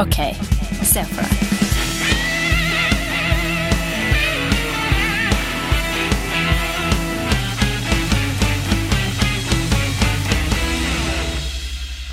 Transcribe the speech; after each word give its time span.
OK, 0.00 0.16
se 0.88 1.02
for 1.04 1.20
deg. 1.20 1.40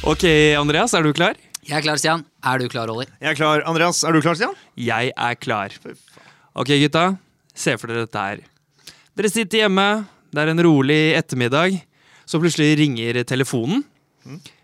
Ok, 0.09 0.25
Andreas, 0.59 0.91
er 0.97 1.05
du 1.07 1.13
klar? 1.15 1.39
Jeg 1.63 1.77
er 1.77 1.85
klar, 1.85 1.99
Stian. 2.01 2.25
Er 2.43 2.59
du 2.59 2.67
klar, 2.67 2.91
Olli? 2.91 3.05
Jeg 3.21 3.31
er 3.31 3.39
klar. 3.39 3.63
Andreas, 3.69 4.03
er 4.03 4.11
du 4.11 4.19
klar, 4.25 4.35
Stian? 4.35 4.55
Jeg 4.75 5.13
er 5.15 5.39
klar. 5.39 5.71
Ok, 6.59 6.73
gutta. 6.83 7.05
Se 7.55 7.77
for 7.79 7.87
dere 7.87 8.03
dette 8.09 8.25
her. 8.25 8.43
Dere 9.15 9.31
sitter 9.31 9.63
hjemme, 9.63 9.87
det 10.35 10.43
er 10.43 10.51
en 10.51 10.63
rolig 10.67 10.99
ettermiddag. 11.15 11.79
Så 12.27 12.43
plutselig 12.43 12.75
ringer 12.81 13.23
telefonen. 13.23 13.85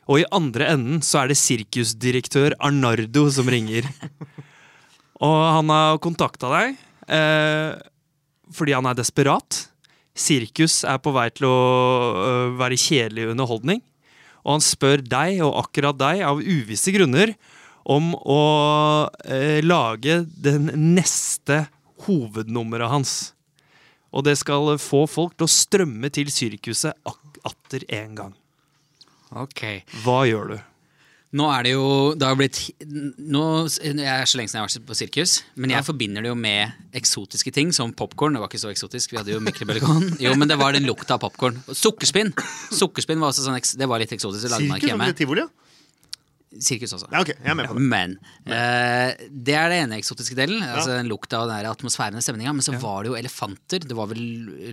Og 0.05 0.21
i 0.21 0.27
andre 0.35 0.69
enden 0.75 1.01
så 1.05 1.23
er 1.23 1.31
det 1.31 1.39
sirkusdirektør 1.41 2.55
Arnardo 2.61 3.25
som 3.33 3.49
ringer. 3.49 3.87
Og 5.25 5.35
han 5.57 5.71
har 5.71 6.01
kontakta 6.03 6.51
deg 6.51 6.75
eh, 7.07 7.73
fordi 8.53 8.75
han 8.75 8.85
er 8.89 8.97
desperat. 8.97 9.65
Sirkus 10.15 10.83
er 10.87 10.99
på 11.03 11.13
vei 11.15 11.27
til 11.33 11.47
å 11.49 11.57
øh, 12.13 12.55
være 12.59 12.79
kjedelig 12.79 13.31
underholdning. 13.33 13.81
Og 14.45 14.57
han 14.57 14.63
spør 14.63 15.01
deg, 15.01 15.41
og 15.43 15.57
akkurat 15.63 15.97
deg, 15.97 16.21
av 16.27 16.43
uvisse 16.43 16.93
grunner, 16.93 17.33
om 17.85 18.13
å 18.13 18.41
eh, 19.25 19.61
lage 19.65 20.21
den 20.29 20.69
neste 20.93 21.63
hovednummeret 22.05 22.91
hans. 22.91 23.15
Og 24.15 24.27
det 24.27 24.37
skal 24.39 24.75
få 24.79 25.03
folk 25.09 25.35
til 25.35 25.49
å 25.49 25.51
strømme 25.51 26.11
til 26.13 26.29
sirkuset 26.31 26.93
atter 27.45 27.87
en 27.97 28.17
gang. 28.21 28.35
Ok. 29.35 29.61
Hva 30.05 30.23
gjør 30.29 30.55
du? 30.55 30.57
Nå 31.35 31.47
er 31.51 31.65
det 31.65 31.71
jo 31.73 31.87
Det 32.15 32.27
har 32.27 32.37
blitt 32.39 32.59
nå, 32.85 33.41
Jeg 33.83 34.05
er 34.07 34.29
så 34.29 34.39
lenge 34.39 34.51
siden 34.51 34.61
jeg 34.61 34.63
har 34.63 34.69
vært 34.69 34.87
på 34.87 34.95
sirkus, 34.95 35.33
men 35.59 35.73
jeg 35.73 35.83
forbinder 35.87 36.23
det 36.23 36.31
jo 36.31 36.37
med 36.39 36.95
eksotiske 36.95 37.51
ting, 37.55 37.73
som 37.75 37.91
popkorn. 37.91 38.37
Det 38.37 38.43
var 38.43 38.51
ikke 38.51 38.61
så 38.63 38.71
eksotisk, 38.71 39.11
vi 39.11 39.19
hadde 39.19 39.35
jo 39.35 39.41
mikrobølgeovn. 39.43 40.15
Jo, 40.23 40.35
men 40.39 40.47
det 40.51 40.57
var 40.61 40.77
den 40.77 40.87
lukta 40.87 41.17
av 41.17 41.25
popkorn. 41.25 41.59
Sukkerspinn! 41.67 42.31
Sukkerspinn 42.71 43.19
var 43.19 43.33
også 43.33 43.43
sånn, 43.49 43.59
det 43.59 43.89
var 43.91 43.99
litt 43.99 44.15
eksotisk. 44.15 44.47
Det 44.47 44.53
lagde 44.53 44.71
man 44.71 44.79
ikke 44.79 44.95
Sirkus 45.01 45.19
tivoli? 45.19 45.43
ja? 45.43 45.51
Sirkus 46.61 46.93
også. 46.95 47.09
Ja, 47.11 47.21
okay. 47.21 47.35
jeg 47.41 47.51
er 47.51 47.57
med 47.57 47.69
på 47.69 47.77
det. 47.77 47.85
Men 47.91 48.15
eh, 48.45 49.25
det 49.29 49.57
er 49.57 49.71
det 49.71 49.79
ene 49.83 49.99
eksotiske 49.99 50.37
delen. 50.37 50.63
Altså 50.63 50.95
den 50.97 51.09
Lukta 51.11 51.41
og 51.43 51.51
den 51.51 51.69
atmosfæren 51.69 52.19
og 52.19 52.25
stemninga. 52.25 52.53
Men 52.55 52.65
så 52.65 52.75
var 52.81 53.03
det 53.03 53.13
jo 53.13 53.17
elefanter. 53.19 53.85
Det 53.85 53.97
var 53.97 54.09
vel 54.11 54.23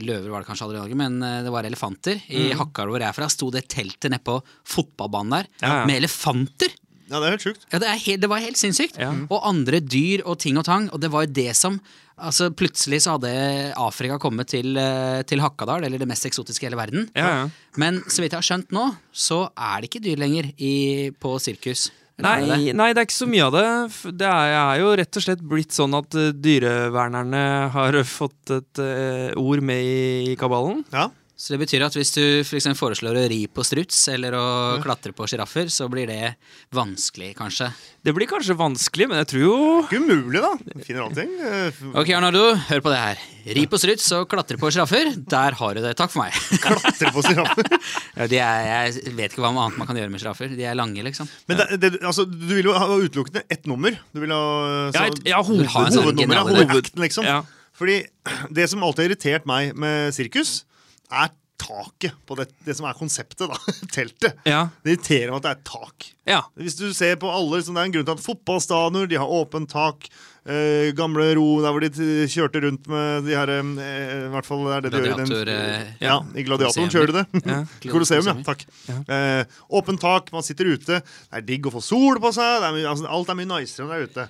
løver, 0.02 0.30
var 0.32 0.44
det 0.44 0.50
kanskje 0.50 0.68
aldri 0.68 0.98
men 0.98 1.18
eh, 1.26 1.40
det 1.46 1.54
var 1.54 1.68
elefanter. 1.68 2.22
I 2.32 2.50
Hakkar 2.58 2.90
hvor 2.90 3.02
jeg 3.02 3.08
er 3.08 3.16
fra, 3.16 3.30
sto 3.32 3.50
det 3.54 3.66
teltet 3.72 4.12
nedpå 4.12 4.38
fotballbanen 4.74 5.42
der 5.42 5.84
med 5.88 5.98
elefanter. 6.02 6.74
Ja, 7.12 7.20
det 7.20 7.28
er 7.28 7.36
helt 7.36 7.44
sjukt. 7.44 7.66
Ja, 7.68 7.80
det, 7.82 7.90
er 7.90 8.00
helt, 8.06 8.22
det 8.22 8.30
var 8.32 8.40
helt 8.42 8.60
sinnssykt. 8.60 8.96
Ja. 9.00 9.10
Og 9.28 9.44
andre 9.48 9.82
dyr 9.84 10.24
og 10.24 10.40
ting 10.40 10.56
og 10.60 10.64
tang. 10.68 10.88
Og 10.92 11.02
det 11.02 11.12
var 11.12 11.26
jo 11.26 11.36
det 11.42 11.52
som 11.58 11.82
Altså 12.22 12.50
Plutselig 12.54 13.00
så 13.02 13.16
hadde 13.16 13.30
Afrika 13.80 14.18
kommet 14.20 14.52
til, 14.52 14.76
eh, 14.78 15.22
til 15.26 15.40
Hakadal, 15.42 15.82
eller 15.82 15.98
det 15.98 16.06
mest 16.06 16.26
eksotiske 16.28 16.62
i 16.62 16.68
hele 16.68 16.78
verden. 16.78 17.08
Ja, 17.16 17.30
ja. 17.32 17.48
Men 17.80 18.02
så 18.06 18.22
vidt 18.22 18.36
jeg 18.36 18.38
har 18.38 18.46
skjønt 18.46 18.70
nå, 18.70 18.84
så 19.10 19.46
er 19.56 19.80
det 19.80 19.88
ikke 19.90 20.04
dyr 20.04 20.20
lenger 20.20 20.52
i, 20.54 20.74
på 21.18 21.32
sirkus. 21.42 21.88
Er 22.20 22.44
det? 22.44 22.48
Nei, 22.52 22.74
nei, 22.76 22.90
det 22.92 23.00
er 23.00 23.08
ikke 23.08 23.16
så 23.16 23.28
mye 23.32 23.48
av 23.48 23.56
det. 23.56 23.64
Det 24.20 24.28
er, 24.28 24.52
er 24.60 24.82
jo 24.82 24.92
rett 25.00 25.18
og 25.18 25.24
slett 25.24 25.42
blitt 25.54 25.74
sånn 25.74 25.96
at 25.98 26.18
eh, 26.20 26.30
dyrevernerne 26.36 27.42
har 27.74 27.98
fått 28.06 28.54
et 28.54 28.82
uh, 28.84 29.32
ord 29.40 29.64
med 29.64 29.82
i, 29.82 29.98
i 30.34 30.38
kabalen. 30.38 30.84
Ja. 30.92 31.08
Så 31.42 31.56
det 31.56 31.58
betyr 31.58 31.82
at 31.82 31.96
hvis 31.98 32.12
du 32.14 32.22
for 32.46 32.76
foreslår 32.78 33.16
å 33.18 33.22
ri 33.26 33.40
på 33.50 33.64
struts 33.66 33.96
eller 34.12 34.30
å 34.38 34.42
klatre 34.82 35.10
på 35.10 35.26
sjiraffer, 35.26 35.66
så 35.74 35.88
blir 35.90 36.06
det 36.06 36.36
vanskelig, 36.70 37.32
kanskje. 37.34 37.66
Det 37.98 38.12
blir 38.14 38.28
kanskje 38.30 38.54
vanskelig, 38.54 39.08
men 39.10 39.18
jeg 39.18 39.28
tror 39.32 39.42
jo 39.42 39.56
Ikke 39.80 39.98
umulig, 40.04 40.38
da. 40.38 40.52
Finner 40.86 41.08
allting. 41.08 41.32
Ok, 41.98 42.12
Arnardo, 42.14 42.44
hør 42.68 42.84
på 42.86 42.94
det 42.94 43.00
her. 43.02 43.24
Ri 43.58 43.66
på 43.66 43.80
struts 43.82 44.06
og 44.14 44.28
klatre 44.30 44.54
på 44.60 44.70
sjiraffer. 44.70 45.10
Der 45.34 45.58
har 45.58 45.74
du 45.74 45.82
det. 45.82 45.96
Takk 45.98 46.14
for 46.14 46.22
meg. 46.22 46.38
Klatre 46.62 47.10
på 47.10 47.26
sjiraffer. 47.26 47.74
Ja, 48.32 48.54
jeg 48.86 49.16
vet 49.18 49.32
ikke 49.34 49.42
hva 49.42 49.50
annet 49.50 49.82
man 49.82 49.88
kan 49.90 49.98
gjøre 49.98 50.14
med 50.14 50.22
sjiraffer. 50.22 50.54
De 50.54 50.62
er 50.70 50.78
lange, 50.78 51.02
liksom. 51.02 51.26
Men 51.50 51.58
det, 51.58 51.80
det, 51.82 51.94
altså, 52.06 52.22
du 52.30 52.52
vil 52.54 52.70
jo 52.70 52.78
ha 52.78 52.86
utelukkende 53.02 53.42
ett 53.50 53.66
nummer. 53.66 53.98
Du 54.14 54.22
vil 54.22 54.30
ha 54.30 54.42
Ja, 54.94 54.94
så- 54.94 55.08
et, 55.10 55.24
ja, 55.26 55.40
ha 55.42 55.46
hoved, 55.50 55.66
sånn 55.74 56.04
hovednummeret. 56.06 56.54
Hovedakten, 56.54 57.02
liksom. 57.02 57.26
Ja. 57.26 57.40
Fordi 57.74 58.04
det 58.54 58.70
som 58.70 58.84
alltid 58.86 59.08
har 59.08 59.10
irritert 59.10 59.48
meg 59.50 59.74
med 59.74 60.14
sirkus, 60.14 60.60
er 61.12 61.32
taket 61.62 62.16
på 62.26 62.34
det, 62.38 62.48
det 62.66 62.74
som 62.74 62.88
er 62.88 62.96
konseptet, 62.98 63.46
da. 63.46 63.58
Teltet. 63.94 64.40
Ja. 64.48 64.64
Det 64.82 64.96
irriterer 64.96 65.30
meg 65.30 65.38
at 65.40 65.46
det 65.46 65.52
er 65.54 65.62
tak. 65.68 66.08
ja. 66.28 66.40
Hvis 66.58 66.76
du 66.80 66.88
ser 66.96 67.16
på 67.22 67.30
alle, 67.30 67.62
så 67.62 67.72
Det 67.74 67.80
er 67.84 67.88
en 67.90 67.94
grunn 67.96 68.08
til 68.08 68.16
at 68.18 68.24
fotballstadioner 68.24 69.06
de 69.10 69.20
har 69.20 69.30
åpent 69.30 69.70
tak. 69.70 70.08
Eh, 70.42 70.90
gamle 70.98 71.28
ro 71.38 71.60
der 71.62 71.70
hvor 71.70 71.84
de 71.84 72.26
kjørte 72.26 72.64
rundt 72.64 72.88
med 72.90 73.28
de 73.28 73.36
her 73.38 73.46
eh, 73.54 74.24
I 74.26 74.30
hvert 74.32 74.48
fall 74.48 74.64
er 74.74 74.82
det 74.82 74.90
de 74.90 74.98
gjør 74.98 75.12
i 75.12 75.18
den 75.20 75.52
eh, 75.54 75.92
Ja, 76.02 76.16
i 76.34 76.42
Gladiatoren 76.42 76.90
kjører 76.90 77.12
de 77.12 77.20
det. 77.20 77.42
Ja. 77.46 77.60
Colosseum, 77.92 78.26
ja. 78.26 78.34
Takk. 78.48 78.66
Eh, 78.90 79.44
åpent 79.70 80.02
tak, 80.02 80.32
man 80.34 80.42
sitter 80.42 80.72
ute. 80.74 80.98
Det 80.98 81.38
er 81.38 81.46
digg 81.46 81.70
å 81.70 81.76
få 81.76 81.84
sol 81.92 82.18
på 82.22 82.34
seg. 82.34 82.58
Det 82.58 82.72
er 82.72 82.90
altså, 82.90 83.06
alt 83.06 83.30
er 83.30 83.38
mye 83.38 83.52
nicere 83.54 83.86
når 83.86 83.92
det 83.92 84.00
er 84.00 84.10
ute. 84.10 84.26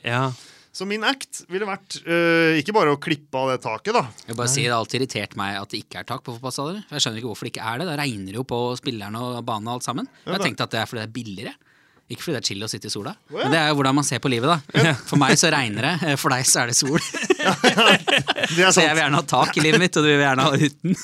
Ja. 0.73 0.79
Så 0.79 0.87
min 0.89 1.03
act 1.05 1.43
ville 1.53 1.67
vært 1.69 1.99
eh, 2.01 2.57
ikke 2.63 2.73
bare 2.73 2.95
å 2.95 3.01
klippe 3.01 3.37
av 3.37 3.51
det 3.53 3.59
taket, 3.61 3.93
da. 3.93 4.07
Jeg 4.25 4.39
bare 4.39 4.49
si 4.49 4.63
Det 4.65 4.71
har 4.73 4.79
alltid 4.81 5.03
irritert 5.03 5.35
meg 5.37 5.59
at 5.61 5.69
det 5.69 5.83
ikke 5.85 6.01
er 6.01 6.07
tak 6.09 6.23
på 6.25 6.33
fotballstadioner. 6.39 6.87
Jeg 6.89 7.05
skjønner 7.05 7.21
ikke 7.21 7.29
hvorfor 7.29 7.45
det 7.45 7.53
ikke 7.53 7.67
er 7.69 7.83
det. 7.83 7.89
Da 7.91 7.97
regner 8.01 8.39
jo 8.39 8.45
på 8.49 8.61
spillerne 8.81 9.21
og 9.21 9.43
banen 9.45 9.69
og 9.69 9.77
alt 9.77 9.85
sammen. 9.85 10.09
Jeg 10.25 10.33
har 10.33 10.47
tenkt 10.47 10.65
at 10.65 10.73
det 10.73 10.81
er 10.81 10.89
fordi 10.89 11.03
det 11.03 11.11
er 11.11 11.15
billigere. 11.19 11.53
Ikke 12.13 12.25
fordi 12.25 12.37
det 12.37 12.41
er 12.43 12.49
chill 12.49 12.65
å 12.65 12.71
sitte 12.73 12.89
i 12.89 12.93
sola. 12.93 13.13
Men 13.33 13.53
det 13.53 13.61
er 13.61 13.69
jo 13.71 13.77
hvordan 13.79 13.97
man 14.01 14.07
ser 14.09 14.21
på 14.25 14.33
livet, 14.33 14.49
da. 14.49 14.95
For 15.11 15.21
meg 15.21 15.37
så 15.41 15.53
regner 15.53 15.87
det, 15.91 15.93
eh, 16.09 16.17
for 16.21 16.35
deg 16.35 16.49
så 16.49 16.65
er 16.65 16.73
det 16.73 16.79
sol. 16.79 16.97
Det 17.43 18.65
er 18.65 18.73
Så 18.75 18.85
jeg 18.85 18.93
vil 18.95 19.03
gjerne 19.03 19.21
ha 19.21 19.25
tak 19.29 19.57
i 19.57 19.65
livet 19.65 19.81
mitt, 19.83 19.97
og 19.97 20.05
du 20.05 20.11
vil 20.11 20.25
gjerne 20.25 20.49
ha 20.49 20.57
uten. 20.57 20.97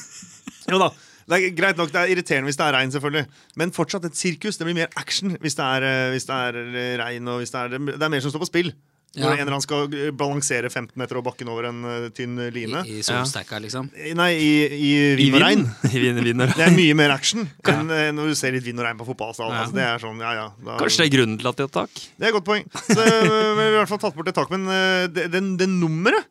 Jo 0.69 0.81
da. 0.83 0.91
Det 1.29 1.37
er 1.37 1.55
greit 1.57 1.77
nok, 1.77 1.91
det 1.93 2.01
er 2.01 2.11
irriterende 2.15 2.49
hvis 2.49 2.57
det 2.57 2.65
er 2.65 2.73
regn, 2.73 2.93
selvfølgelig. 2.93 3.41
Men 3.61 3.73
fortsatt 3.77 4.07
et 4.09 4.17
sirkus. 4.17 4.57
Det 4.57 4.65
blir 4.65 4.77
mer 4.79 4.93
action 4.97 5.35
hvis 5.43 5.57
det 5.59 5.65
er, 5.65 5.89
eh, 5.89 6.11
hvis 6.15 6.29
det 6.29 6.39
er 6.49 6.61
regn. 7.05 7.29
og 7.29 7.43
hvis 7.43 7.53
Det 7.53 7.61
er, 7.65 7.81
det 7.91 8.01
er 8.01 8.13
mer 8.17 8.25
som 8.25 8.33
står 8.33 8.45
på 8.45 8.53
spill. 8.53 8.73
Ja. 9.17 9.25
Når 9.25 9.33
en 9.33 9.41
eller 9.41 9.55
annen 9.55 9.65
skal 9.65 9.95
eh, 9.97 10.11
balansere 10.13 10.69
15 10.69 10.93
meter 11.01 11.17
over 11.17 11.31
bakken 11.31 11.49
over 11.49 11.71
en 11.71 11.79
uh, 11.87 12.09
tynn 12.15 12.37
line. 12.53 12.83
I, 12.85 12.99
i 13.01 13.05
solstekka, 13.07 13.57
liksom. 13.65 13.89
Nei, 14.19 14.29
i, 14.37 14.51
i 14.69 14.91
vind 15.19 15.39
og 15.39 15.45
regn. 15.47 15.65
Og 15.89 16.53
Det 16.53 16.67
er 16.67 16.75
mye 16.77 16.99
mer 16.99 17.15
action 17.15 17.47
enn 17.73 17.89
uh, 17.89 18.05
når 18.15 18.31
du 18.31 18.39
ser 18.39 18.53
litt 18.55 18.67
vind 18.67 18.83
og 18.83 18.85
regn 18.85 19.01
på 19.01 19.09
fotballstadion. 19.09 19.57
Ja. 19.57 19.65
Altså, 19.65 19.79
det 19.79 19.87
er 19.87 20.05
sånn, 20.05 20.21
ja, 20.23 20.35
ja, 20.37 20.47
da, 20.61 20.77
Kanskje 20.83 21.03
det 21.03 21.09
er 21.09 21.15
grunnen 21.17 21.41
til 21.41 21.51
at 21.51 21.59
de 21.59 21.67
har 21.67 21.75
tak? 21.81 22.03
Det 22.05 22.29
er 22.29 22.31
et 22.31 22.37
godt 22.37 22.49
poeng. 22.51 22.69
Så, 22.85 22.99
vi 23.59 23.65
har 23.65 23.73
i 23.73 23.79
hvert 23.81 23.93
fall 23.95 24.03
tatt 24.05 24.19
bort 24.19 24.33
et 24.33 24.39
tak. 24.43 24.53
Men 24.53 24.69
uh, 24.69 25.05
det, 25.09 25.29
den, 25.33 25.55
det 25.61 25.71
nummeret 25.73 26.29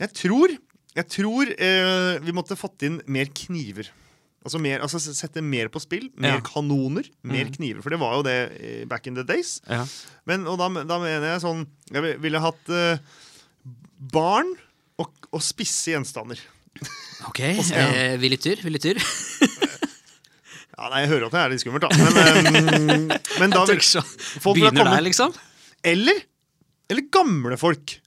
Jeg 0.00 0.14
tror, 0.22 0.54
jeg 0.96 1.10
tror 1.10 1.50
vi 2.22 2.32
måtte 2.34 2.58
fått 2.58 2.86
inn 2.86 3.02
mer 3.10 3.28
kniver. 3.34 3.90
Altså, 4.40 4.56
mer, 4.62 4.80
altså 4.80 4.96
Sette 5.02 5.42
mer 5.44 5.68
på 5.68 5.80
spill. 5.82 6.06
Mer 6.16 6.38
Ja. 6.38 6.44
kanoner. 6.44 7.04
Mer 7.28 7.50
kniver. 7.52 7.82
For 7.84 7.92
det 7.92 7.98
var 8.00 8.14
jo 8.16 8.22
det 8.24 8.36
eh, 8.56 8.84
back 8.88 9.06
in 9.06 9.18
the 9.18 9.24
days. 9.26 9.58
Ja. 9.68 9.82
Men, 10.28 10.46
og 10.48 10.56
da, 10.60 10.70
da 10.88 10.96
mener 11.02 11.34
jeg 11.34 11.42
sånn 11.44 11.66
Jeg 11.92 12.16
ville 12.22 12.40
hatt 12.40 12.72
uh, 12.72 12.96
barn 14.14 14.54
og, 15.00 15.10
og 15.32 15.44
spisse 15.44 15.92
gjenstander. 15.92 16.40
Ok, 17.28 17.40
eh, 17.44 18.16
vi 18.20 18.32
lytter. 18.32 18.62
Vi 18.64 18.72
lytter. 18.72 19.00
Ja, 20.80 20.88
nei, 20.88 21.02
Jeg 21.04 21.10
hører 21.12 21.26
at 21.28 21.34
det 21.34 21.40
er 21.42 21.52
litt 21.52 21.60
skummelt, 21.64 21.84
da. 21.84 21.90
Men, 22.00 23.10
eh, 23.10 23.32
men 23.42 23.52
da 23.56 23.66
vil, 23.68 23.80
Begynner 24.56 24.86
der, 24.88 25.02
liksom. 25.04 25.34
Eller, 25.84 26.22
eller 26.88 27.04
gamle 27.12 27.58
folk. 27.60 27.98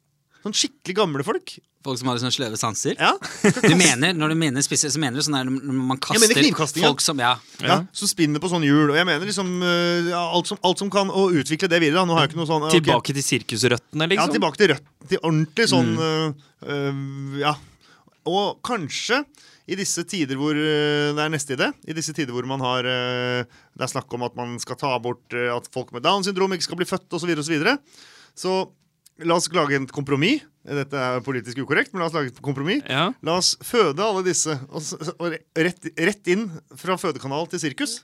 Sånn 0.44 0.56
skikkelig 0.56 0.96
gamle 0.98 1.24
folk. 1.24 1.54
Folk 1.84 2.00
som 2.00 2.10
har 2.12 2.20
sånne 2.20 2.32
sløve 2.32 2.58
sanser. 2.60 2.96
Ja, 3.00 3.12
Du 3.64 3.76
mener, 3.80 4.14
Når 4.16 4.34
du 4.34 4.36
mener 4.40 4.64
spisse, 4.64 4.92
så 4.92 5.00
mener 5.00 5.20
du 5.20 5.26
sånn 5.26 5.36
der 5.36 5.50
når 5.52 5.78
man 5.92 6.00
kaster 6.04 6.80
ja. 6.80 6.88
folk 6.88 7.04
som 7.04 7.20
Ja. 7.20 7.34
ja. 7.64 7.82
Som 7.96 8.12
spinner 8.12 8.44
på 8.44 8.52
sånn 8.52 8.64
hjul. 8.68 8.92
Og 8.92 8.98
jeg 9.00 9.08
mener 9.08 9.28
liksom 9.28 9.52
eh, 9.64 10.12
ja, 10.12 10.22
alt, 10.24 10.52
som, 10.52 10.60
alt 10.64 10.84
som 10.84 10.92
kan 10.92 11.12
å 11.12 11.30
utvikle 11.32 11.72
det 11.72 11.80
videre. 11.84 12.02
Da. 12.02 12.08
Nå 12.08 12.18
har 12.18 12.28
jeg 12.28 12.34
ikke 12.34 12.42
noe 12.42 12.52
sånn 12.52 12.68
ok. 12.68 12.76
Tilbake 12.76 13.16
til 13.16 13.28
sirkusrøttene, 13.28 14.10
liksom? 14.12 14.32
Ja, 14.32 14.38
tilbake 14.38 14.62
til 14.62 14.74
røttene, 14.74 15.10
Til 15.14 15.24
ordentlig 15.24 15.70
sånn 15.72 15.96
mm. 15.96 16.44
øh, 16.68 17.40
Ja. 17.44 17.56
Og 18.32 18.62
kanskje 18.64 19.24
i 19.68 19.76
disse 19.80 20.04
tider 20.08 20.40
hvor 20.40 20.56
eh, 20.60 21.12
Det 21.16 21.24
er 21.24 21.32
neste 21.32 21.56
idé. 21.56 21.72
I 21.88 21.96
disse 21.96 22.16
tider 22.16 22.36
hvor 22.36 22.48
man 22.48 22.64
har 22.64 22.88
eh, 22.88 23.44
Det 23.76 23.88
er 23.88 23.92
snakk 23.92 24.12
om 24.16 24.28
at 24.28 24.36
man 24.40 24.56
skal 24.64 24.80
ta 24.80 24.92
bort 25.04 25.36
eh, 25.36 25.52
at 25.52 25.68
folk 25.72 25.92
med 25.96 26.04
Downs 26.04 26.28
syndrom 26.28 26.56
ikke 26.56 26.68
skal 26.68 26.80
bli 26.80 26.88
født, 26.90 27.08
osv., 27.12 27.32
osv. 27.32 27.44
Så, 27.44 27.52
videre. 27.52 27.78
så 28.36 28.56
la 29.22 29.36
oss 29.38 29.50
lage 29.54 29.78
et 29.78 29.94
kompromiss. 29.94 30.46
Dette 30.64 30.96
er 30.96 31.20
politisk 31.26 31.60
ukorrekt, 31.60 31.92
men 31.92 32.00
la 32.00 32.08
oss 32.08 32.16
lage 32.16 32.32
et 32.32 32.42
kompromiss. 32.44 32.86
Ja. 32.88 33.10
La 33.26 33.36
oss 33.42 33.54
føde 33.68 34.00
alle 34.00 34.24
disse 34.24 34.56
og, 34.72 34.80
og 35.20 35.36
rett, 35.60 35.92
rett 36.00 36.32
inn 36.32 36.48
fra 36.80 36.96
fødekanal 36.98 37.50
til 37.52 37.60
sirkus. 37.66 38.00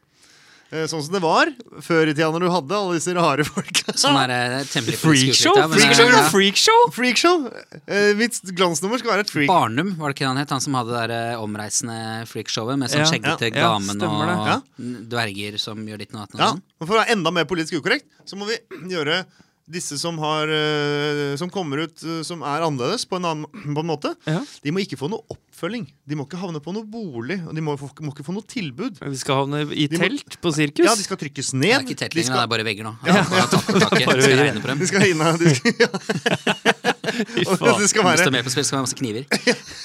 Eh, 0.69 0.83
Sånn 0.85 1.01
som 1.01 1.15
det 1.15 1.21
var 1.23 1.49
før 1.81 2.11
i 2.11 2.13
tida 2.13 2.27
når 2.29 2.43
du 2.45 2.49
hadde 2.53 2.77
alle 2.77 2.97
disse 2.99 3.13
rare 3.17 3.45
folka. 3.47 3.95
Sånn 4.03 4.19
er 4.21 4.59
Freakshow? 4.67 5.55
Freakshow? 5.71 6.11
ja. 6.11 6.21
Freakshow? 6.29 6.83
Freakshow! 6.93 7.47
Eh, 7.89 8.11
mitt 8.19 8.37
glansnummer 8.53 9.01
skal 9.01 9.15
være 9.15 9.25
et 9.25 9.33
freak. 9.33 9.49
Barnum, 9.49 9.95
var 9.97 10.11
det 10.11 10.19
ikke 10.19 10.29
han 10.29 10.37
het? 10.43 10.53
Han 10.53 10.61
som 10.61 10.77
hadde 10.77 10.93
det 10.93 11.01
der 11.07 11.15
eh, 11.15 11.41
omreisende 11.41 11.97
freakshowet 12.29 12.77
med 12.77 12.93
sånn 12.93 13.01
Ja, 13.01 13.09
skjeggete 13.09 13.49
ja, 13.55 13.71
stemmer 13.87 14.35
og 14.35 14.89
dverger 15.09 15.57
som 15.63 15.81
gjør 15.89 16.03
ditt 16.03 16.13
og 16.13 16.21
datt. 16.21 16.37
Ja, 16.37 16.51
sånn. 16.53 16.61
For 16.83 16.93
å 16.93 17.01
være 17.01 17.15
enda 17.17 17.33
mer 17.33 17.49
politisk 17.49 17.79
ukorrekt, 17.81 18.05
så 18.29 18.37
må 18.37 18.51
vi 18.51 18.59
gjøre 18.93 19.23
disse 19.69 19.97
som, 20.01 20.17
har, 20.21 20.49
eh, 20.49 21.35
som 21.37 21.49
kommer 21.53 21.83
ut 21.85 22.01
eh, 22.03 22.21
som 22.25 22.41
er 22.41 22.65
annerledes 22.65 23.05
på 23.09 23.19
en 23.19 23.27
annen 23.29 23.75
på 23.75 23.83
en 23.83 23.89
måte, 23.89 24.15
Ja. 24.25 24.39
de 24.63 24.71
må 24.73 24.81
ikke 24.83 24.97
få 24.99 25.09
noe 25.13 25.21
oppfølging. 25.29 25.85
De 26.09 26.17
må 26.17 26.25
ikke 26.25 26.39
havne 26.41 26.59
på 26.63 26.73
noe 26.73 26.87
bolig, 26.89 27.37
og 27.47 27.53
de 27.55 27.61
må, 27.61 27.75
må 27.77 28.13
ikke 28.13 28.25
få 28.25 28.33
noe 28.33 28.45
tilbud. 28.49 28.97
Vi 29.03 29.21
skal 29.21 29.43
havne 29.43 29.61
i 29.71 29.85
De 29.87 29.97
må- 29.99 30.07
telt 30.09 30.39
på 30.41 30.53
sirkus. 30.55 30.85
Ja, 30.89 30.95
de 30.97 31.05
skal 31.05 31.17
trykkes 31.21 31.53
ned. 31.53 31.69
Det 31.69 31.75
er 31.77 31.85
ikke 31.85 31.99
tett 32.05 32.17
de 32.17 32.23
skal, 32.25 32.41
det 32.41 32.47
er 32.49 32.53
bare 32.55 32.65
vegger 32.67 32.89
nå. 32.89 32.95
Ja. 33.05 33.21
Bare 33.29 33.47
tatt 33.53 33.69
bare, 33.69 34.17
de 34.17 34.25
skal 34.25 34.39
regne 34.41 34.61
på 34.63 34.67
dem. 34.73 34.79
de 34.79 34.87
skal 34.89 35.07
inn 35.09 35.25
de 35.39 35.55
skal, 35.55 35.73
ja. 35.85 36.73
det 37.35 37.45
skal 37.45 37.73
Hvis 37.79 37.93
det 37.93 38.03
være, 38.03 38.25
er 38.27 38.31
med 38.31 38.43
på 38.47 38.53
spill, 38.53 38.65
skal 38.65 38.75
det 38.75 38.79
være 38.79 38.87
masse 38.87 38.99
kniver. 38.99 39.23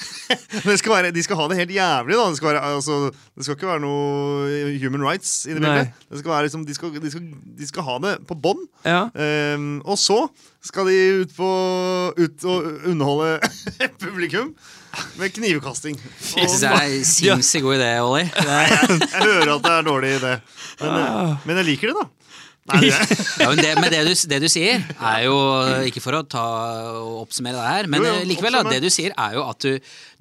det 0.69 0.75
skal 0.79 0.91
være, 0.95 1.11
de 1.13 1.23
skal 1.23 1.37
ha 1.39 1.47
det 1.51 1.57
helt 1.59 1.73
jævlig. 1.75 2.15
Da. 2.17 2.23
Det, 2.29 2.37
skal 2.39 2.49
være, 2.53 2.61
altså, 2.75 2.95
det 3.37 3.45
skal 3.45 3.55
ikke 3.57 3.67
være 3.69 3.83
noe 3.83 4.77
human 4.81 5.03
rights 5.05 5.33
i 5.45 5.53
det 5.53 5.61
bildet. 5.61 5.91
Det 6.09 6.21
skal 6.23 6.31
være, 6.33 6.47
liksom, 6.47 6.65
de, 6.65 6.75
skal, 6.77 6.95
de, 6.95 7.11
de 7.59 7.67
skal 7.69 7.85
ha 7.89 7.97
det 8.07 8.15
på 8.29 8.37
bånn. 8.41 8.63
Ja. 8.85 9.03
Um, 9.55 9.81
og 9.85 9.99
så 10.01 10.23
skal 10.65 10.89
de 10.89 10.97
ut, 11.21 11.35
på, 11.37 11.49
ut 12.17 12.47
og 12.49 12.71
underholde 12.89 13.37
publikum 14.03 14.53
med 15.19 15.33
knivkasting. 15.35 15.97
Jeg 16.39 16.49
syns 16.49 16.61
det 16.63 16.69
er 16.71 16.85
en 16.87 17.05
sinnssykt 17.05 17.65
god 17.67 17.75
idé, 17.77 17.89
Ollie. 18.01 18.29
Er- 18.31 18.75
Jeg 18.95 19.25
hører 19.27 19.55
at 19.57 19.65
det 19.65 19.73
er 19.75 19.87
dårlig 19.89 20.13
idé, 20.21 20.35
men, 20.81 20.89
Ah. 20.95 21.35
men 21.45 21.57
jeg 21.61 21.65
liker 21.73 21.91
det, 21.91 21.97
da. 22.01 22.07
Nei, 22.65 22.79
det, 22.89 23.17
Ja, 23.43 23.49
men 23.51 23.59
det, 23.61 23.71
men 23.77 23.91
det 23.93 23.99
du, 24.07 24.13
det 24.31 24.39
du 24.41 24.47
sier, 24.49 24.81
er 24.97 25.19
jo 25.27 25.33
Ikke 25.85 26.01
for 26.01 26.17
å 26.17 26.21
ta 26.25 26.45
oppsummere 27.21 27.59
det 27.59 27.65
her, 27.69 27.89
men 27.91 28.01
Jo, 28.01 28.07
jo, 28.09 28.21
eh, 28.23 28.27
likevel, 28.31 28.55
da, 28.57 28.63
det 28.73 28.79
du 28.81 28.87
sier, 28.93 29.13
er 29.21 29.35
jo 29.37 29.43
at 29.45 29.59
du, 29.67 29.75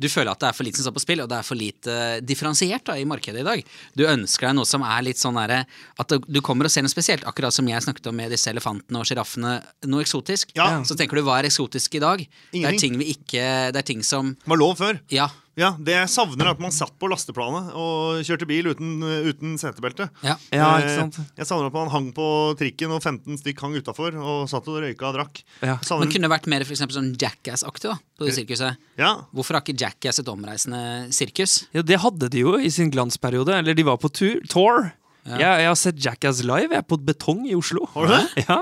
du 0.04 0.08
føler 0.12 0.32
at 0.34 0.42
det 0.42 0.50
er 0.50 0.56
for 0.58 0.66
lite 0.68 0.76
som 0.80 0.84
står 0.88 0.96
på 0.98 1.02
spill, 1.06 1.22
og 1.24 1.30
det 1.32 1.38
er 1.38 1.46
for 1.48 1.56
lite 1.56 1.94
differensiert 2.26 2.84
da, 2.90 2.98
i 3.00 3.06
markedet 3.08 3.40
i 3.40 3.46
dag. 3.46 3.62
Du 3.96 4.04
ønsker 4.10 4.50
deg 4.50 4.58
noe 4.58 4.68
som 4.68 4.84
er 4.84 5.06
litt 5.06 5.20
sånn 5.22 5.38
derre 5.40 5.62
At 6.02 6.12
du- 6.28 6.40
kommer 6.44 6.68
og 6.68 6.74
ser 6.74 6.84
noe 6.84 6.92
spesielt. 6.92 7.24
Akkurat 7.24 7.54
som 7.56 7.64
jeg 7.70 7.80
snakket 7.86 8.10
om 8.10 8.18
med 8.20 8.28
disse 8.34 8.50
elefantene 8.52 9.00
og 9.00 9.06
sjiraffene. 9.08 9.54
Noe 9.88 10.04
eksotisk. 10.04 10.52
Ja. 10.58 10.82
Så 10.84 10.98
tenker 11.00 11.16
du 11.16 11.22
hva 11.24 11.38
er 11.40 11.48
eksotisk 11.48 11.96
i 11.96 12.02
dag? 12.04 12.26
Det 12.52 12.64
er 12.68 12.76
ting 12.76 12.98
vi 13.00 13.14
ikke 13.14 13.46
Det 13.72 13.80
er 13.80 13.88
ting 13.94 14.02
som 14.04 14.34
var 14.44 14.60
lov 14.60 14.76
før. 14.82 15.00
Ja. 15.14 15.30
Ja, 15.56 15.68
Det 15.78 15.92
jeg 15.94 16.08
savner, 16.10 16.48
er 16.48 16.50
at 16.56 16.58
man 16.60 16.72
satt 16.74 16.96
på 16.98 17.06
lasteplanet 17.06 17.68
og 17.78 18.24
kjørte 18.26 18.46
bil 18.50 18.66
uten, 18.72 18.96
uten 19.28 19.52
setebelte. 19.60 20.08
ja. 20.24 20.34
ja, 20.50 20.70
Eh, 20.78 20.82
ikke 20.82 20.96
sant. 20.98 21.18
Jeg 21.38 21.46
savner 21.46 21.68
at 21.70 21.76
man 21.76 21.92
hang 21.92 22.08
på 22.16 22.26
trikken, 22.58 22.90
og 22.90 23.00
15 23.04 23.38
stykk 23.38 23.60
hang 23.62 23.76
utafor 23.78 24.16
og 24.18 24.48
satt 24.50 24.66
og 24.66 24.80
røyka 24.82 25.06
og 25.12 25.14
drakk. 25.14 25.42
Ja. 25.62 25.76
Savner- 25.86 26.08
Men 26.08 26.12
kunne 26.16 26.26
det 26.28 26.32
vært 26.34 26.48
mer 26.50 26.64
for 26.66 26.74
eksempel 26.74 26.98
sånn 26.98 27.12
Jackass-aktig 27.16 27.92
da, 27.92 27.98
på 28.18 28.26
det 28.26 28.34
sirkuset? 28.34 28.76
ja. 28.98 29.12
Hvorfor 29.32 29.54
har 29.54 29.62
ikke 29.62 29.78
Jackass 29.78 30.18
et 30.18 30.26
omreisende 30.28 31.12
sirkus? 31.14 31.66
Ja, 31.72 31.82
det 31.82 32.00
hadde 32.02 32.28
de 32.34 32.38
jo 32.42 32.56
i 32.58 32.68
sin 32.74 32.90
glansperiode. 32.90 33.54
Eller 33.54 33.74
de 33.78 33.82
var 33.86 33.96
på 34.02 34.10
tur, 34.12 34.40
tour. 34.50 34.90
Ja. 35.24 35.38
Jeg, 35.38 35.60
jeg 35.62 35.68
har 35.70 35.78
sett 35.80 35.96
Jackass 36.04 36.42
live 36.44 36.68
jeg, 36.74 36.82
er 36.82 36.82
på 36.82 36.98
betong 37.00 37.46
i 37.48 37.54
Oslo. 37.54 37.86
Har 37.94 38.06
du 38.06 38.12
det? 38.12 38.44
Ja, 38.48 38.58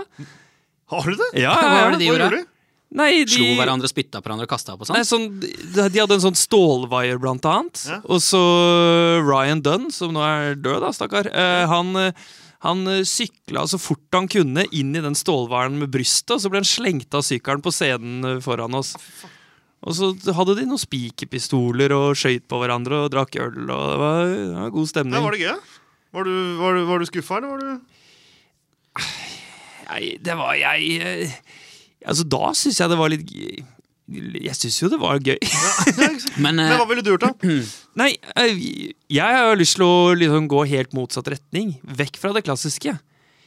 Har 0.92 1.02
du 1.08 1.16
det? 1.16 1.30
ja, 1.40 1.54
Hva 1.56 1.62
ja, 1.62 1.68
var 1.72 1.80
ja. 1.80 1.90
det 1.96 1.98
de 1.98 2.06
Hva 2.12 2.18
gjorde? 2.20 2.46
Nei, 2.92 3.22
de, 3.24 3.32
Slo 3.32 3.54
hverandre, 3.56 3.88
spytta 3.88 4.20
på 4.20 4.28
hverandre 4.28 4.44
og 4.44 4.52
kasta 4.52 4.74
opp 4.74 4.82
og 4.84 4.90
Nei, 4.92 5.00
sånn? 5.08 5.28
sånn, 5.40 5.72
de 5.72 5.88
de 5.94 6.00
hadde 6.02 6.18
en 6.18 6.24
sånn 6.26 6.36
stålvaier, 6.36 7.16
blant 7.22 7.46
annet. 7.48 7.86
Ja. 7.88 7.98
Og 8.04 8.20
så 8.20 8.40
Ryan 9.24 9.62
Dunn, 9.64 9.88
som 9.94 10.12
nå 10.12 10.20
er 10.26 10.56
død, 10.60 10.82
da, 10.84 10.92
stakkar. 10.92 11.30
eh, 11.32 11.64
han 11.70 12.12
han 12.62 12.84
eh, 12.86 13.00
sykla 13.08 13.64
så 13.66 13.78
fort 13.80 14.14
han 14.14 14.28
kunne 14.30 14.62
inn 14.70 14.92
i 14.94 15.00
den 15.02 15.16
stålvaieren 15.18 15.80
med 15.80 15.90
brystet, 15.90 16.36
og 16.36 16.42
så 16.44 16.50
ble 16.52 16.60
han 16.60 16.68
slengt 16.68 17.14
av 17.18 17.24
sykkelen 17.26 17.62
på 17.64 17.72
scenen 17.74 18.28
eh, 18.36 18.42
foran 18.44 18.76
oss. 18.78 18.92
Og 19.82 19.96
så 19.98 20.12
hadde 20.36 20.54
de 20.60 20.66
noen 20.68 20.78
spikerpistoler 20.78 21.90
og 21.96 22.12
skøyt 22.14 22.44
på 22.46 22.60
hverandre 22.62 23.00
og 23.02 23.10
drakk 23.10 23.34
øl, 23.42 23.56
og 23.66 23.82
det 23.90 23.98
var, 24.04 24.20
det 24.30 24.52
var 24.60 24.76
god 24.76 24.92
stemning. 24.92 25.16
Ja, 25.18 25.24
var 25.26 25.34
det 25.34 25.42
gøy? 25.42 25.80
Var 26.12 26.28
du, 26.28 26.34
var 26.60 26.76
du, 26.78 26.84
var 26.92 27.02
du 27.02 27.08
skuffa, 27.08 27.40
eller 27.40 27.50
var 27.50 27.64
du 27.64 29.02
Nei, 29.88 30.02
det 30.22 30.34
var 30.38 30.54
jeg 30.56 31.02
eh, 31.02 31.34
Altså, 32.08 32.26
da 32.26 32.50
syns 32.58 32.80
jeg 32.80 32.92
det 32.92 32.98
var 32.98 33.12
litt. 33.12 33.32
Jeg 34.12 34.56
syns 34.58 34.80
jo 34.82 34.90
det 34.92 34.98
var 35.00 35.22
gøy. 35.22 35.38
Men, 36.00 36.18
Men 36.44 36.60
eh, 36.64 36.74
hva 36.80 36.88
ville 36.90 37.04
du 37.04 37.12
gjort, 37.14 37.28
da? 37.28 37.54
Nei, 38.02 38.10
eh, 38.36 38.66
jeg 39.12 39.38
har 39.38 39.56
lyst 39.58 39.78
til 39.78 39.86
å 39.86 40.12
liksom 40.18 40.50
gå 40.50 40.66
helt 40.74 40.96
motsatt 40.96 41.30
retning. 41.32 41.76
Vekk 42.02 42.20
fra 42.20 42.34
det 42.36 42.44
klassiske. 42.46 42.96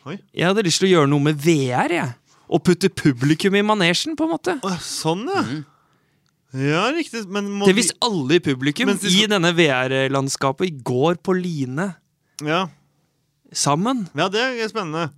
Oi. 0.05 0.19
Jeg 0.37 0.47
hadde 0.47 0.65
lyst 0.65 0.81
til 0.81 0.89
å 0.89 0.93
gjøre 0.97 1.11
noe 1.11 1.27
med 1.31 1.39
VR, 1.41 1.93
jeg. 1.97 2.11
Og 2.45 2.61
putte 2.61 2.91
publikum 2.93 3.55
i 3.57 3.63
manesjen, 3.65 4.13
på 4.17 4.27
en 4.27 4.35
måte. 4.35 4.59
Sånn, 4.85 5.25
ja. 5.33 5.45
Ja, 6.55 6.85
riktig. 6.95 7.25
Men 7.27 7.49
må 7.51 7.67
Det 7.67 7.75
Hvis 7.75 7.91
alle 8.03 8.37
i 8.37 8.43
publikum 8.43 8.87
Men 8.87 8.99
de 9.01 9.11
i 9.11 9.27
denne 9.27 9.51
VR-landskapet 9.57 10.77
går 10.87 11.17
på 11.19 11.35
line 11.35 11.89
ja. 12.45 12.65
sammen 13.51 14.05
ja, 14.15 14.29
det 14.31 14.43
er 14.43 14.69
spennende. 14.71 15.09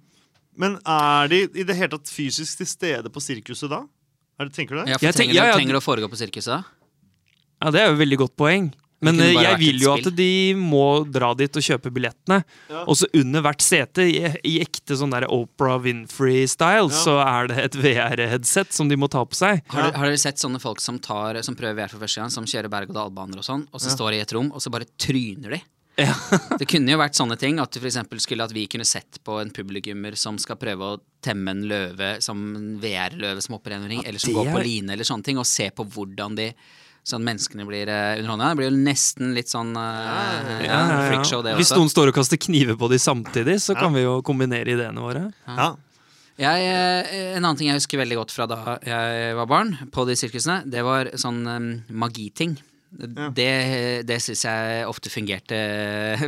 Men 0.57 0.79
er 0.89 1.29
de 1.31 1.43
i 1.53 1.63
det 1.67 1.75
hele 1.77 1.91
tatt 1.93 2.09
fysisk 2.09 2.57
til 2.63 2.69
stede 2.69 3.11
på 3.13 3.21
sirkuset 3.23 3.69
da? 3.71 3.83
Er 4.37 4.49
det, 4.49 4.53
tenker 4.57 4.75
du 4.77 4.81
det? 4.83 4.89
ja, 4.93 4.97
for 4.97 5.05
Jeg 5.09 5.17
trenger, 5.17 5.37
ja, 5.37 5.45
ja, 5.51 5.55
trenger 5.57 5.77
det 5.77 5.83
å 5.83 5.85
foregå 5.85 6.09
på 6.11 6.17
sirkuset? 6.19 6.65
Ja, 7.61 7.71
Det 7.73 7.81
er 7.81 7.87
jo 7.91 7.95
et 7.97 8.03
veldig 8.03 8.19
godt 8.25 8.35
poeng. 8.37 8.67
Men 9.05 9.19
eh, 9.21 9.35
jeg 9.37 9.57
vil 9.61 9.81
jo 9.83 9.91
at 9.93 10.07
de 10.17 10.27
må 10.57 11.03
dra 11.13 11.27
dit 11.37 11.53
og 11.59 11.61
kjøpe 11.61 11.91
billettene. 11.93 12.39
Ja. 12.65 12.79
Og 12.89 12.97
så 12.97 13.05
under 13.13 13.43
hvert 13.45 13.61
sete, 13.61 14.07
i, 14.09 14.23
i 14.41 14.55
ekte 14.63 14.97
sånn 14.97 15.13
der 15.13 15.27
Oprah 15.29 15.77
Winfrey-style, 15.83 16.89
Ja. 16.89 17.01
så 17.05 17.19
er 17.21 17.51
det 17.51 17.57
et 17.67 17.77
VR-headset 17.77 18.73
som 18.73 18.89
de 18.89 18.97
må 18.97 19.05
ta 19.13 19.21
på 19.21 19.37
seg. 19.37 19.61
Har, 19.69 19.91
har 19.93 20.09
dere 20.09 20.17
sett 20.17 20.41
sånne 20.41 20.57
folk 20.63 20.81
som, 20.81 20.97
tar, 20.97 21.37
som 21.45 21.53
prøver 21.57 21.77
VR 21.83 21.93
for 21.93 22.01
første 22.01 22.23
gang, 22.23 22.33
som 22.33 22.49
kjører 22.49 22.73
berg-og-dal-baner 22.73 23.37
og 23.37 23.45
sånn, 23.45 23.67
og 23.69 23.83
så 23.85 23.93
står 23.93 24.15
de 24.15 24.21
i 24.23 24.25
et 24.25 24.33
rom, 24.33 24.49
og 24.49 24.65
så 24.65 24.73
bare 24.73 24.89
tryner 24.97 25.53
de? 25.57 25.61
Ja. 25.97 26.13
Det 26.61 26.67
kunne 26.69 26.93
jo 26.93 26.99
vært 27.01 27.17
sånne 27.17 27.37
ting, 27.41 27.57
at 27.61 27.73
du 27.73 27.81
for 27.81 28.21
skulle 28.21 28.45
at 28.45 28.53
vi 28.53 28.67
kunne 28.69 28.85
sett 28.85 29.19
på 29.25 29.39
en 29.41 29.49
publikummer 29.53 30.17
som 30.19 30.37
skal 30.41 30.59
prøve 30.61 30.91
å 30.93 30.99
temme 31.25 31.55
en 31.55 31.63
løve, 31.69 32.17
som 32.21 32.43
en 32.55 32.75
VR-løve 32.81 33.41
som 33.41 33.57
hopper 33.57 33.77
en 33.79 33.87
ring, 33.89 34.03
eller 34.05 34.21
som 34.21 34.35
går 34.37 34.51
på 34.53 34.65
line, 34.65 34.93
eller 34.93 35.07
sånne 35.07 35.25
ting, 35.25 35.41
og 35.41 35.49
se 35.49 35.71
på 35.73 35.87
hvordan 35.95 36.37
de 36.37 36.51
Sånn 37.07 37.23
menneskene 37.23 37.63
blir 37.63 37.87
uh, 37.87 38.19
hånda 38.27 38.49
Det 38.49 38.57
blir 38.59 38.67
jo 38.67 38.79
nesten 38.83 39.29
litt 39.31 39.47
sånn 39.47 39.69
uh, 39.79 39.79
ja, 39.79 40.23
Ja, 40.43 40.59
ja, 40.59 40.79
ja. 40.91 40.95
freakshow, 41.07 41.39
det 41.39 41.53
også. 41.53 41.61
Hvis 41.61 41.69
noen 41.77 41.91
står 41.93 42.11
og 42.11 42.17
kaster 42.17 42.39
kniver 42.43 42.75
på 42.75 42.89
de 42.91 42.99
samtidig, 42.99 43.61
så 43.63 43.77
kan 43.79 43.95
vi 43.95 44.03
jo 44.03 44.17
kombinere 44.27 44.73
ideene 44.73 44.99
våre. 45.05 45.21
Ja. 45.47 45.69
Jeg, 46.37 46.65
eh, 46.69 47.13
en 47.37 47.45
annen 47.45 47.57
ting 47.57 47.71
jeg 47.71 47.79
husker 47.79 48.01
veldig 48.01 48.19
godt 48.19 48.33
fra 48.35 48.45
da 48.51 48.75
jeg 48.85 49.37
var 49.39 49.47
barn, 49.49 49.71
på 49.93 50.03
de 50.09 50.17
sirkusene, 50.19 50.59
det 50.69 50.83
var 50.85 51.09
sånn 51.17 51.39
um, 51.47 51.69
magiting. 52.03 52.57
Det, 52.89 54.05
det 54.07 54.17
syns 54.23 54.45
jeg 54.47 54.85
ofte 54.87 55.11
fungerte 55.11 55.57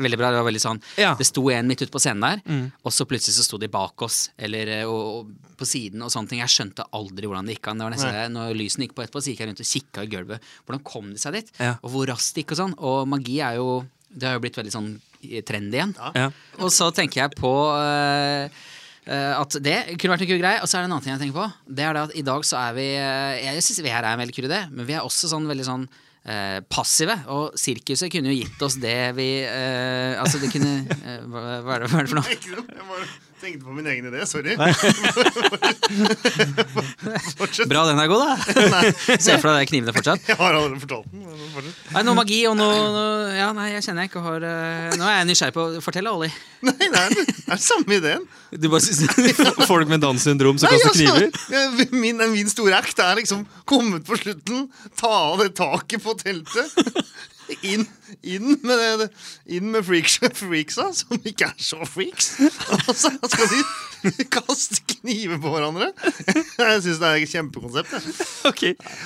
veldig 0.04 0.18
bra. 0.20 0.32
Det 0.34 0.42
var 0.42 0.48
veldig 0.50 0.62
sånn 0.64 0.82
Ja. 1.00 1.14
Det 1.16 1.26
sto 1.28 1.46
en 1.54 1.68
midt 1.70 1.82
ute 1.86 1.92
på 1.94 2.02
scenen 2.04 2.22
der, 2.26 2.42
Mm. 2.50 2.72
og 2.84 2.92
så 2.92 3.06
plutselig 3.08 3.38
så 3.38 3.44
sto 3.46 3.58
de 3.58 3.68
bak 3.72 4.02
oss 4.02 4.30
eller 4.38 4.68
eh, 4.80 4.84
og, 4.84 5.26
og 5.30 5.56
på 5.60 5.66
siden 5.68 6.02
og 6.04 6.12
sånne 6.12 6.30
ting. 6.30 6.40
Jeg 6.44 6.52
skjønte 6.54 6.86
aldri 6.96 7.28
hvordan 7.28 7.46
det 7.48 7.58
gikk 7.58 7.68
an. 7.72 7.78
Det 7.80 7.88
var 7.88 7.96
nesten 7.96 8.34
Når 8.36 8.56
lysene 8.56 8.88
gikk 8.88 8.96
på 8.96 9.04
etterpå, 9.06 9.22
så 9.24 9.32
gikk 9.34 9.40
jeg 9.44 9.50
rundt 9.52 9.64
og 9.64 9.70
kikka 9.74 10.04
i 10.04 10.12
gulvet. 10.12 10.50
Hvordan 10.66 10.84
kom 10.88 11.14
de 11.14 11.20
seg 11.20 11.34
dit? 11.40 11.52
Ja. 11.60 11.76
Og 11.84 11.92
hvor 11.92 12.08
raskt 12.12 12.36
det 12.36 12.44
gikk 12.46 12.56
og 12.56 12.62
sånn. 12.62 12.76
Og 12.80 13.08
magi 13.08 13.40
er 13.44 13.56
jo 13.60 13.86
Det 14.10 14.26
har 14.26 14.36
jo 14.40 14.42
blitt 14.42 14.58
veldig 14.58 14.74
sånn 14.74 14.90
trendy 15.46 15.78
igjen. 15.78 15.94
Ja. 16.16 16.30
Og 16.64 16.72
så 16.74 16.88
tenker 16.96 17.22
jeg 17.22 17.36
på 17.38 17.52
øh, 17.76 18.50
eh, 19.06 19.34
at 19.38 19.58
det 19.62 19.76
kunne 20.00 20.16
vært 20.16 20.24
en 20.26 20.32
kul 20.32 20.40
greie. 20.42 20.62
Og 20.64 20.68
så 20.70 20.80
er 20.80 20.82
det 20.82 20.90
en 20.90 20.96
annen 20.96 21.04
ting 21.06 21.14
jeg 21.14 21.22
tenker 21.28 21.38
på. 21.40 21.48
Det 21.68 21.84
er 21.86 21.94
det 21.94 22.04
at 22.08 22.16
i 22.16 22.24
dag 22.26 22.46
så 22.48 22.58
er 22.58 22.74
vi 22.78 22.88
eh, 22.96 23.40
Jeg 23.46 23.64
syns 23.68 23.84
her 23.86 24.04
er 24.04 24.14
en 24.16 24.22
veldig 24.24 24.36
kul 24.38 24.48
idé, 24.50 24.62
men 24.72 24.88
vi 24.90 24.96
er 24.98 25.06
også 25.06 25.30
sånn 25.32 25.46
veldig 25.50 25.68
sånn 25.68 25.86
eh, 26.26 26.60
passive. 26.70 27.16
Og 27.32 27.58
sirkuset 27.60 28.12
kunne 28.14 28.34
jo 28.34 28.40
gitt 28.42 28.66
oss 28.66 28.80
det 28.82 28.98
vi 29.18 29.30
eh, 29.46 30.20
Altså, 30.20 30.42
det 30.42 30.52
kunne 30.54 30.84
eh, 31.00 31.26
hva, 31.26 31.60
hva, 31.64 31.78
er 31.78 31.86
det, 31.86 31.92
hva 31.92 32.02
er 32.02 32.08
det 32.08 32.14
for 32.14 32.22
noe? 32.22 33.10
Tenkte 33.40 33.64
på 33.64 33.72
min 33.72 33.88
egen 33.88 34.06
idé. 34.10 34.26
Sorry. 34.28 34.56
Fortsett. 37.40 37.70
Bra 37.72 37.86
den 37.88 38.00
er 38.02 38.08
god, 38.12 38.26
da! 38.26 38.36
Se 39.24 39.38
for 39.40 39.48
deg 39.54 39.62
de 39.64 39.70
knivene 39.70 39.94
fortsatt. 39.96 40.26
Jeg 40.28 40.36
har 40.40 40.58
allerede 40.58 40.82
fortalt 40.82 41.08
den. 41.14 41.24
Fortsett. 41.54 41.78
Nei, 41.96 42.04
Noe 42.08 42.18
magi 42.20 42.40
og 42.50 42.58
noe, 42.60 42.82
noe 42.92 43.32
Ja, 43.38 43.48
nei, 43.56 43.70
jeg 43.78 43.86
kjenner 43.88 44.06
jeg 44.06 44.12
ikke 44.12 44.24
har 44.26 44.44
uh, 44.44 44.98
Nå 45.00 45.08
er 45.08 45.16
jeg 45.22 45.30
nysgjerrig 45.30 45.56
på 45.56 45.64
Fortell, 45.86 46.12
Olli. 46.12 46.30
Nei, 46.68 46.76
nei, 46.92 47.06
det 47.16 47.24
er 47.24 47.32
den 47.54 47.64
samme 47.64 47.98
ideen. 48.02 48.28
Du 48.52 48.68
bare 48.68 48.84
synes 48.84 49.40
Folk 49.70 49.88
med 49.92 50.04
Downs 50.04 50.28
syndrom 50.28 50.60
som 50.60 50.68
kaster 50.74 50.94
kniver. 51.00 51.32
min, 51.96 52.20
min 52.36 52.52
store 52.52 52.76
act 52.82 53.00
er 53.04 53.16
liksom 53.22 53.48
kommet 53.70 54.04
på 54.08 54.20
slutten, 54.20 54.68
ta 55.00 55.16
av 55.32 55.40
det 55.46 55.54
taket 55.58 56.04
på 56.04 56.12
teltet. 56.20 56.68
Inn, 57.66 57.88
inn 58.24 58.60
med, 58.64 59.00
det, 59.02 59.10
med 59.64 59.84
freaks, 59.84 60.20
freaksa, 60.42 60.90
som 60.94 61.22
ikke 61.24 61.50
er 61.50 61.56
så 61.58 61.86
freaks. 61.86 62.36
Og 62.88 62.96
så 62.96 63.12
skal 63.26 63.50
de 63.52 63.64
kaste 64.36 64.80
kniver 64.90 65.40
på 65.42 65.52
hverandre. 65.54 65.90
Jeg 66.60 66.82
syns 66.86 67.00
det 67.02 67.10
er 67.10 67.24
et 67.24 67.32
kjempekonsept. 67.32 67.94
jeg. 67.96 68.16
Ok, 68.50 68.62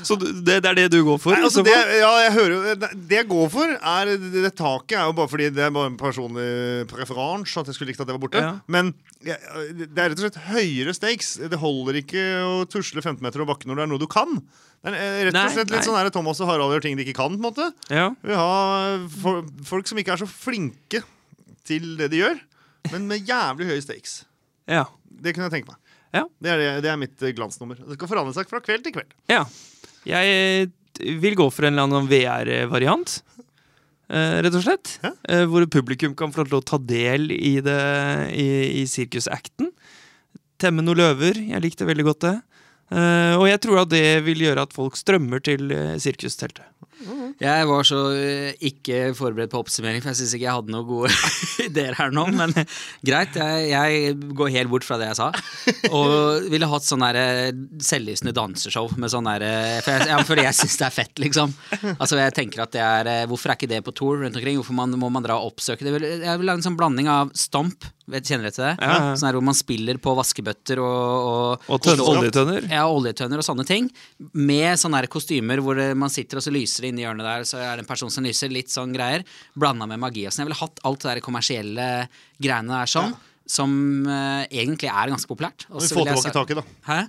Så 0.05 0.17
det, 0.21 0.59
det 0.63 0.69
er 0.71 0.77
det 0.81 0.87
du 0.93 0.99
går 1.07 1.19
for? 1.21 1.35
Nei, 1.35 1.43
altså 1.47 1.63
det, 1.65 1.73
ja, 1.99 2.11
jeg 2.25 2.33
hører 2.35 2.75
det- 2.81 2.91
jeg 3.13 3.27
går 3.29 3.49
for, 3.53 3.73
er 3.77 4.11
det, 4.11 4.31
det 4.33 4.51
taket 4.57 4.97
er 4.99 5.07
jo 5.09 5.15
bare 5.17 5.31
fordi 5.31 5.49
det 5.53 5.63
er 5.67 5.73
bare 5.75 5.91
en 5.91 5.97
personlig 5.99 6.47
preferanse 6.91 7.59
at 7.61 7.69
jeg 7.71 7.77
skulle 7.77 7.91
likt 7.93 8.01
at 8.03 8.09
det 8.09 8.15
var 8.17 8.23
borte. 8.25 8.41
Ja. 8.43 8.53
Men 8.71 8.93
ja, 9.23 9.37
det 9.71 9.89
er 9.93 10.11
rett 10.11 10.19
og 10.19 10.25
slett 10.27 10.41
høyere 10.49 10.93
stakes. 10.97 11.35
Det 11.39 11.59
holder 11.61 12.01
ikke 12.01 12.23
å 12.47 12.61
tusle 12.69 13.01
15 13.03 13.21
meter 13.23 13.41
over 13.43 13.53
bakken 13.53 13.71
når 13.71 13.81
det 13.81 13.85
er 13.87 13.91
noe 13.93 14.01
du 14.03 14.09
kan. 14.11 14.37
Det 14.83 14.91
er 14.91 14.97
eh, 14.99 15.19
rett 15.29 15.37
og 15.39 15.53
slett 15.55 15.69
litt 15.71 15.79
nei. 15.79 15.85
sånn 15.87 15.95
her 15.99 16.09
Thomas 16.11 16.41
og 16.43 16.49
Harald 16.51 16.73
gjør 16.75 16.83
ting 16.83 16.97
de 16.99 17.05
ikke 17.07 17.15
kan. 17.21 17.37
på 17.37 17.39
en 17.39 17.45
måte 17.45 17.69
Ja. 17.93 18.09
Vi 18.25 18.35
har 18.35 19.05
for, 19.21 19.45
folk 19.69 19.87
som 19.87 20.01
ikke 20.01 20.17
er 20.17 20.23
så 20.25 20.27
flinke 20.29 21.03
til 21.63 21.93
det 21.99 22.09
de 22.11 22.19
gjør, 22.19 22.41
men 22.91 23.05
med 23.07 23.23
jævlig 23.29 23.69
høye 23.69 23.83
stakes. 23.85 24.17
Ja. 24.69 24.85
Det 25.23 25.33
kunne 25.35 25.49
jeg 25.49 25.55
tenke 25.59 25.73
meg. 25.73 25.79
Ja. 26.13 26.23
Det, 26.41 26.49
er, 26.53 26.81
det- 26.83 26.91
er 26.93 26.97
mitt 27.01 27.21
eh, 27.25 27.33
glansnummer. 27.35 27.75
Det 27.79 27.97
skal 27.97 28.09
forandre 28.11 28.33
seg 28.35 28.49
fra 28.51 28.59
kveld 28.63 28.83
til 28.85 28.93
kveld. 28.99 29.13
ja. 29.31 29.43
Jeg 30.03 30.27
eh, 30.35 31.13
vil 31.23 31.33
gå 31.39 31.45
for 31.49 31.63
en 31.63 31.73
eller 31.77 31.87
annen 31.87 32.09
VR-variant. 32.11 33.21
eh, 34.11 34.41
rett 34.43 34.55
og 34.59 34.65
slett. 34.65 34.97
Ja. 35.01 35.13
Hvor 35.47 35.63
publikum 35.71 36.13
kan 36.19 36.33
få 36.35 36.43
lov 36.43 36.49
til 36.51 36.59
å 36.59 36.65
ta 36.73 36.77
del 36.77 37.31
i, 37.31 37.53
det, 37.63 37.77
i, 38.35 38.47
i 38.81 38.87
sirkusacten. 38.91 39.71
Temme 40.59 40.83
noen 40.83 40.99
løver. 40.99 41.39
Jeg 41.39 41.63
likte 41.63 41.87
veldig 41.87 42.03
godt 42.11 42.25
det. 42.27 42.33
Og 42.93 43.47
jeg 43.47 43.61
tror 43.63 43.79
at 43.81 43.89
det 43.89 44.03
vil 44.27 44.43
gjøre 44.43 44.67
at 44.67 44.75
folk 44.75 44.99
strømmer 44.99 45.39
til 45.41 45.71
eh, 45.71 45.95
sirkusteltet. 47.03 47.41
Jeg 47.43 47.67
var 47.69 47.87
så 47.87 47.99
eh, 48.15 48.53
ikke 48.69 48.99
forberedt 49.17 49.51
på 49.53 49.61
oppsummering, 49.63 50.01
for 50.03 50.11
jeg 50.13 50.19
syns 50.21 50.33
ikke 50.37 50.47
jeg 50.47 50.57
hadde 50.57 50.73
noen 50.73 50.87
gode 50.87 51.11
ideer 51.67 51.97
her 51.99 52.13
nå. 52.15 52.25
Men 52.35 52.53
greit, 53.05 53.35
jeg, 53.39 53.69
jeg 53.71 54.17
går 54.39 54.53
helt 54.57 54.71
bort 54.73 54.87
fra 54.87 54.97
det 55.01 55.09
jeg 55.11 55.19
sa. 55.19 55.29
Og 55.93 56.47
ville 56.53 56.69
hatt 56.71 56.87
sånn 56.87 57.05
eh, 57.09 57.49
selvlysende 57.83 58.35
danseshow 58.37 58.91
med 58.99 59.11
sånn 59.13 59.27
der 59.29 59.45
eh, 59.47 59.79
For 59.83 59.95
jeg, 59.97 60.09
ja, 60.13 60.21
fordi 60.27 60.47
jeg 60.47 60.57
syns 60.61 60.77
det 60.81 60.87
er 60.89 60.95
fett, 60.99 61.15
liksom. 61.23 61.53
Altså 61.97 62.19
jeg 62.19 62.35
tenker 62.37 62.63
at 62.65 62.73
det 62.75 62.83
er 62.83 63.11
eh, 63.11 63.25
Hvorfor 63.29 63.53
er 63.53 63.59
ikke 63.59 63.71
det 63.71 63.81
på 63.85 63.95
tour 63.97 64.21
rundt 64.23 64.37
omkring? 64.39 64.59
Hvorfor 64.61 64.77
man, 64.77 64.93
må 64.99 65.09
man 65.13 65.25
dra 65.25 65.39
og 65.41 65.53
oppsøke 65.53 65.85
det? 65.85 65.95
Jeg 66.23 66.39
vil 66.39 66.47
lage 66.49 66.61
en 66.61 66.65
sånn 66.69 66.79
blanding 66.79 67.09
av 67.11 67.31
stomp, 67.37 67.85
vet, 68.11 68.25
kjenner 68.27 68.49
dere 68.49 68.55
til 68.55 68.65
det? 68.67 68.73
Ja, 68.83 68.93
ja. 68.93 69.11
Sånn 69.19 69.29
her 69.29 69.37
hvor 69.37 69.45
man 69.47 69.57
spiller 69.57 69.99
på 70.03 70.13
vaskebøtter 70.17 70.81
og, 70.83 71.63
og, 71.71 71.77
Og 71.77 72.03
oljetønner. 72.13 72.67
ja, 72.71 72.83
oljetønner 72.91 73.39
og 73.41 73.47
sånne 73.47 73.65
ting. 73.67 73.87
Med 74.35 74.79
sånne 74.81 75.01
her 75.01 75.09
kostymer 75.11 75.61
hvor 75.63 75.79
man 75.97 76.11
sitter 76.13 76.39
og 76.39 76.45
så 76.45 76.53
lyser 76.53 76.87
det 76.87 76.92
inni 76.93 77.03
hjørnet 77.03 77.25
der, 77.27 77.47
så 77.49 77.59
er 77.59 77.75
det 77.75 77.83
en 77.83 77.89
person 77.89 78.13
som 78.13 78.25
lyser. 78.25 78.53
Litt 78.53 78.71
sånn 78.73 78.93
greier. 78.95 79.25
Blanda 79.59 79.87
med 79.89 79.99
magi. 80.03 80.27
og 80.29 80.33
sånn. 80.33 80.45
Jeg 80.45 80.51
ville 80.51 80.61
hatt 80.61 80.79
alt 80.87 81.03
det 81.03 81.09
der 81.11 81.23
kommersielle 81.25 81.89
greiene 82.41 82.77
der 82.77 82.93
sånn. 82.93 83.17
Som 83.49 83.73
uh, 84.07 84.45
egentlig 84.47 84.87
er 84.87 85.11
ganske 85.11 85.27
populært. 85.27 85.67
Og 85.73 85.81
Vi 85.83 85.89
får 85.91 86.07
tilbake 86.07 86.29
jeg 86.29 86.37
taket, 86.37 86.61
da. 86.61 86.79
Hæ? 86.87 87.01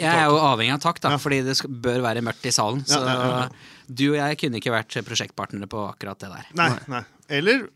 Jeg 0.00 0.08
er 0.08 0.30
jo 0.32 0.38
avhengig 0.40 0.72
av 0.72 0.80
takk, 0.80 1.00
da, 1.04 1.10
Ja. 1.12 1.18
fordi 1.20 1.42
det 1.44 1.58
bør 1.68 2.00
være 2.00 2.22
mørkt 2.24 2.46
i 2.48 2.52
salen. 2.54 2.80
Så 2.88 2.96
Ja, 2.96 3.12
ja, 3.12 3.40
ja, 3.42 3.48
du 3.92 4.06
og 4.10 4.16
jeg 4.16 4.38
kunne 4.40 4.56
ikke 4.56 4.72
vært 4.72 4.96
prosjektpartnere 5.04 5.68
på 5.68 5.82
akkurat 5.84 6.18
det 6.18 6.30
der. 6.32 6.46
Nei, 6.56 6.70
nei. 6.88 7.02
Eller 7.28 7.66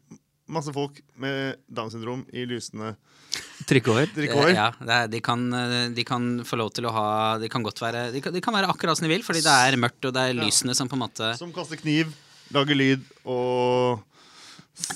masse 0.48 0.72
folk 0.72 1.00
med 1.20 1.58
Downs 1.68 1.92
syndrom 1.92 2.24
i 2.32 2.46
lysende 2.48 2.94
Trikkehår. 3.68 4.06
drikkehår. 4.14 4.50
Ja, 4.54 4.66
det 4.80 4.96
er, 4.98 5.06
de, 5.12 5.20
kan, 5.24 5.44
eh, 5.56 5.74
de 5.96 6.04
kan 6.04 6.26
få 6.44 6.58
lov 6.60 6.72
til 6.76 6.84
å 6.88 6.92
ha 6.92 7.06
De 7.40 7.48
kan 7.52 7.62
godt 7.64 7.80
være 7.80 8.10
De 8.12 8.20
kan, 8.24 8.34
de 8.34 8.40
kan 8.44 8.52
være 8.56 8.68
akkurat 8.72 8.98
som 8.98 9.06
de 9.08 9.12
vil, 9.14 9.22
fordi 9.24 9.40
det 9.44 9.54
er 9.68 9.78
mørkt, 9.80 10.02
og 10.04 10.12
det 10.16 10.24
er 10.30 10.36
lysene 10.36 10.74
som 10.76 10.90
på 10.90 10.98
en 10.98 11.04
måte 11.06 11.30
Som 11.40 11.52
kaster 11.56 11.80
kniv, 11.80 12.12
lager 12.52 12.76
lyd 12.76 13.06
og 13.24 14.02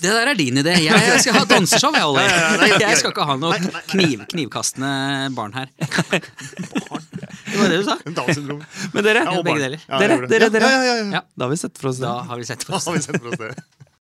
Det 0.03 0.11
der 0.11 0.27
er 0.27 0.35
din 0.35 0.59
idé. 0.59 0.73
Jeg, 0.83 0.91
jeg 0.91 1.19
skal 1.23 1.37
ha 1.39 1.45
danseshow, 1.47 1.93
jeg, 1.95 2.03
Olli. 2.03 2.69
Jeg 2.83 2.97
skal 2.99 3.13
ikke 3.13 3.25
ha 3.29 3.35
noe 3.39 3.55
kniv, 3.87 4.25
knivkastende 4.27 4.89
barn 5.37 5.55
her. 5.55 5.69
Det 5.79 7.55
var 7.55 7.71
det 7.71 7.77
du 7.79 7.85
sa. 7.87 7.95
Men 8.03 9.05
dere, 9.05 9.23
Ja, 9.23 9.39
begge 9.45 9.61
deler. 9.63 9.79
Ja, 9.87 10.01
Dere, 10.03 10.17
dere, 10.27 10.49
dere. 10.53 10.67
Ja, 10.67 10.81
ja, 10.83 10.83
ja, 10.83 10.95
ja. 10.99 11.11
Ja. 11.19 11.21
da 11.31 11.47
har 11.47 11.53
vi 11.55 11.59
sett 11.63 11.79
for 11.79 11.93
oss 11.93 12.01
det. 12.01 12.09
Da 12.11 12.27
har 12.27 12.41
vi 12.41 12.45
sett 12.51 12.65
for 12.67 12.75
Da 12.75 12.81
oss 12.81 12.89
har 12.91 12.97
vi 12.99 13.05
sett 13.07 13.17
for 13.23 13.31
oss 13.31 13.39
det. 13.39 13.87